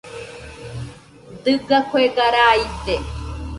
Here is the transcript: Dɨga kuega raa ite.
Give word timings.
Dɨga 1.43 1.77
kuega 1.89 2.25
raa 2.35 2.53
ite. 2.65 2.95